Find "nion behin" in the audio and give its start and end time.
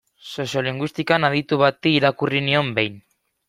2.51-3.01